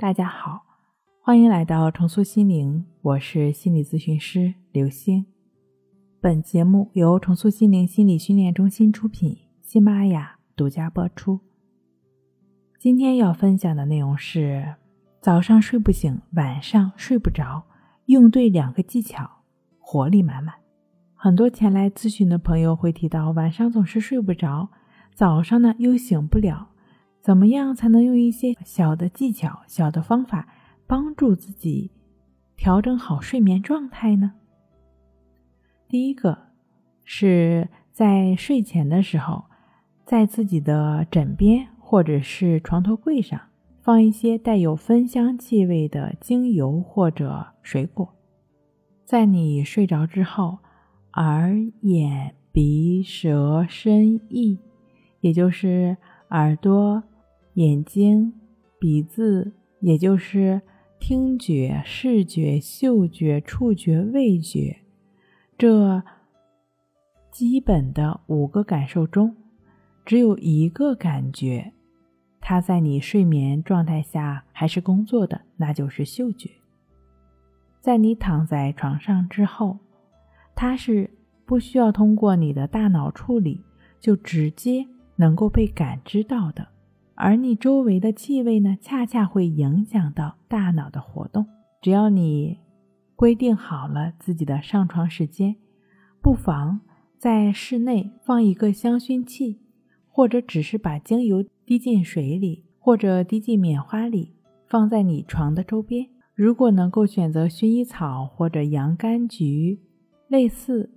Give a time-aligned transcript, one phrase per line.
[0.00, 0.62] 大家好，
[1.20, 5.26] 欢迎来到重塑心灵，我是心理咨询师刘星。
[6.22, 11.40] 本节目由重塑心灵心理训练中心出品，喜马拉雅独家播出。
[12.78, 14.76] 今天要分享的内容是：
[15.20, 17.64] 早上睡不醒，晚上睡不着，
[18.06, 19.42] 用对两个技巧，
[19.78, 20.54] 活力满满。
[21.14, 24.70] 很多前来咨询的朋友会提到，晚上总是睡不着，
[25.12, 26.69] 早上呢又醒不了。
[27.20, 30.48] 怎么样才能用一些小的技巧、小的方法
[30.86, 31.90] 帮助自己
[32.56, 34.32] 调整好睡眠状态呢？
[35.86, 36.38] 第一个
[37.04, 39.44] 是在睡前的时候，
[40.06, 43.38] 在自己的枕边或者是床头柜上
[43.82, 48.14] 放一些带有芬香气味的精油或者水果。
[49.04, 50.58] 在你睡着之后，
[51.14, 54.58] 耳、眼、鼻、舌、身、意，
[55.20, 55.96] 也就是
[56.30, 57.02] 耳朵。
[57.60, 58.32] 眼睛、
[58.78, 60.62] 鼻子，也就是
[60.98, 64.78] 听觉、视觉、嗅觉、触觉、味觉，
[65.58, 66.02] 这
[67.30, 69.36] 基本的五个感受中，
[70.06, 71.74] 只有一个感觉，
[72.40, 76.48] 它在你睡眠状态下还是工作的，那就是嗅觉。
[77.78, 79.76] 在你躺在床上之后，
[80.54, 81.10] 它是
[81.44, 83.62] 不需要通过你的大脑处理，
[84.00, 84.86] 就直接
[85.16, 86.66] 能够被感知到的。
[87.22, 91.44] 而你周围的气味呢，恰恰会影响到大脑的活动。
[91.82, 92.58] 只要你
[93.14, 95.56] 规定好了自己的上床时间，
[96.22, 96.80] 不妨
[97.18, 99.60] 在室内放一个香薰器，
[100.08, 104.32] 或者只是把精油滴进水里，或者滴进棉花里，
[104.66, 106.08] 放在你床的周边。
[106.34, 109.78] 如果能够选择薰衣草或者洋甘菊，
[110.28, 110.90] 类似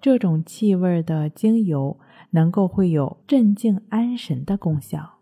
[0.00, 1.98] 这种气味的精油，
[2.30, 5.13] 能够会有镇静安神的功效。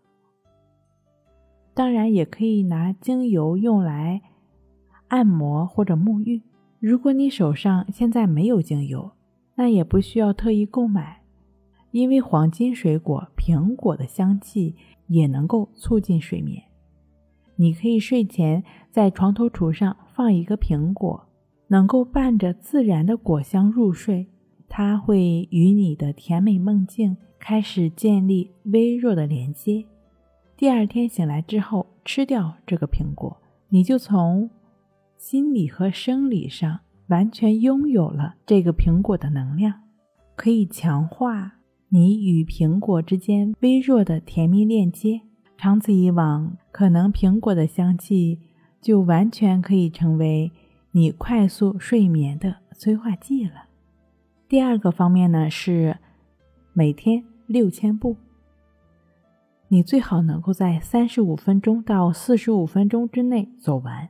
[1.73, 4.21] 当然，也可以拿精油用来
[5.07, 6.41] 按摩或者沐浴。
[6.79, 9.11] 如果你手上现在没有精油，
[9.55, 11.21] 那也不需要特意购买，
[11.91, 14.75] 因为黄金水果苹果的香气
[15.07, 16.61] 也能够促进睡眠。
[17.55, 21.27] 你可以睡前在床头橱上放一个苹果，
[21.67, 24.27] 能够伴着自然的果香入睡，
[24.67, 29.85] 它会与你的甜美梦境开始建立微弱的连接。
[30.55, 33.35] 第二天醒来之后，吃掉这个苹果，
[33.69, 34.49] 你就从
[35.17, 39.73] 心理和生理上完全拥有了这个苹果的能量，
[40.35, 41.53] 可以强化
[41.89, 45.21] 你与苹果之间微弱的甜蜜链接。
[45.57, 48.39] 长此以往，可能苹果的香气
[48.79, 50.51] 就完全可以成为
[50.91, 53.65] 你快速睡眠的催化剂了。
[54.47, 55.97] 第二个方面呢，是
[56.73, 58.15] 每天六千步。
[59.73, 64.09] 你最好能够在三十五分钟到四十五分钟之内走完。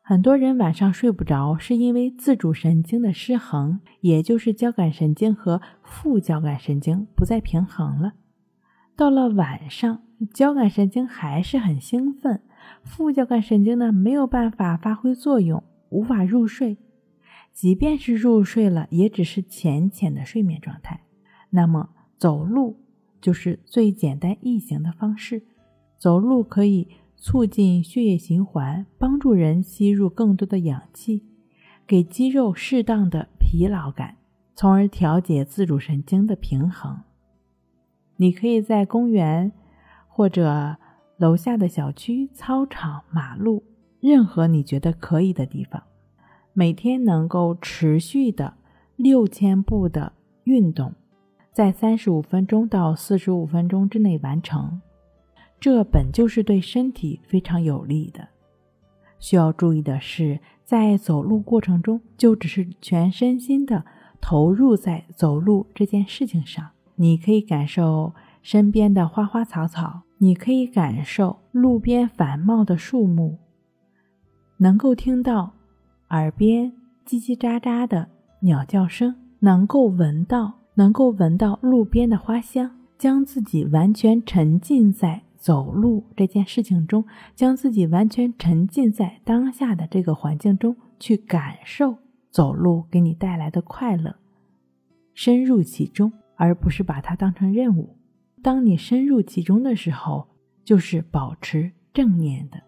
[0.00, 8.12] 很多人晚上睡不着，是因为自主神经的失衡，也就是交感神经和副交感神经不再平衡了。
[8.94, 10.02] 到了晚上，
[10.32, 12.42] 交感神经还是很兴奋，
[12.84, 16.78] 副交感神经呢没有办法发挥作用，无法入睡。
[17.52, 21.00] 即便是入睡了，也只是浅浅的睡眠状态。
[21.50, 22.85] 那么走路。
[23.20, 25.42] 就是最简单易行的方式，
[25.98, 31.24] 走路可以促进血液循环，帮助人吸入更多的氧气，
[31.86, 34.16] 给肌肉适当的疲劳感，
[34.54, 37.00] 从而调节自主神经的平衡。
[38.16, 39.52] 你可以在公园
[40.08, 40.76] 或者
[41.16, 43.64] 楼下的小区、操场、马路，
[44.00, 45.82] 任何你觉得可以的地方，
[46.52, 48.54] 每天能够持续的
[48.96, 50.12] 六千步的
[50.44, 50.94] 运动。
[51.56, 54.78] 在三十五分钟到四十五分钟之内完成，
[55.58, 58.28] 这本就是对身体非常有利的。
[59.18, 63.86] 需要注意的是，在走路过程中，就只是全身心的
[64.20, 66.72] 投入在走路这件事情上。
[66.96, 68.12] 你可以感受
[68.42, 73.38] 身边的花花草草，你可以感受路边繁茂的树木，
[74.58, 75.54] 能够听到
[76.10, 76.74] 耳边
[77.06, 78.10] 叽叽喳喳的
[78.40, 80.65] 鸟叫声，能够闻到。
[80.76, 91.96] 能够闻到路边的花香，将自己完全沉浸在走路这件事情中，将自己完全沉浸在当下的这个环境中，去感受
[92.30, 94.16] 走路给你带来的快乐，
[95.14, 97.96] 深入其中，而不是把它当成任务。
[98.42, 100.28] 当你深入其中的时候，
[100.62, 102.62] 就是保持正念的。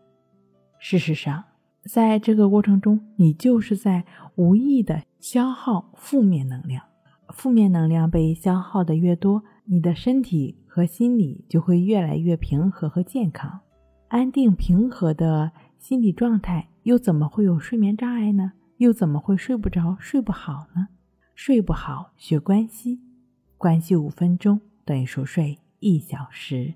[0.79, 1.45] 事实上，
[1.85, 4.05] 在这个过程中，你就是在
[4.37, 6.88] 无意的消耗负面能量。
[7.39, 13.61] 负面能量被消耗的越多，你的身体和心理就会越来越平和和健康。
[14.09, 18.55] 安定平和的心理状态，又怎么会有睡眠障碍呢？
[18.79, 20.89] 又怎么会睡不着、睡不好呢？
[21.37, 23.01] 睡不好学关系，
[23.57, 26.75] 关系五分钟等于熟睡一小时。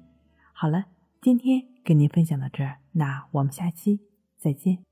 [0.53, 0.85] 好了，
[1.20, 3.99] 今天跟您分享到这儿，那我们下期
[4.38, 4.91] 再见。